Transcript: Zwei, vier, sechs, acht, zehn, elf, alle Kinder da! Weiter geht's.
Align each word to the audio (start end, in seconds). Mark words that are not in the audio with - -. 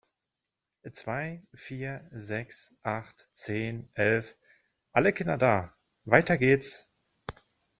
Zwei, 0.93 1.43
vier, 1.53 2.03
sechs, 2.11 2.73
acht, 2.81 3.29
zehn, 3.33 3.87
elf, 3.93 4.35
alle 4.93 5.13
Kinder 5.13 5.37
da! 5.37 5.75
Weiter 6.05 6.39
geht's. 6.39 6.89